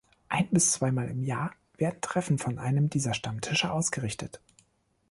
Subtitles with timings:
[0.29, 4.41] Ein- bis zweimal im Jahr werden Treffen von einem dieser Stammtische ausgerichtet.